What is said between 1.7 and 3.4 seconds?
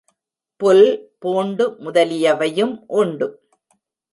முதலியவையும் உண்டு.